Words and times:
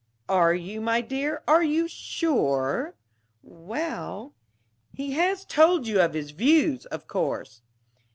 "Are 0.27 0.55
you, 0.55 0.81
my 0.81 1.01
dear? 1.01 1.43
Are 1.47 1.61
you 1.61 1.87
sure?" 1.87 2.95
"Well" 3.43 4.33
"He 4.97 5.11
has 5.11 5.45
told 5.45 5.85
you 5.85 5.99
his 6.09 6.31
views, 6.31 6.87
of 6.87 7.05
course?" 7.05 7.61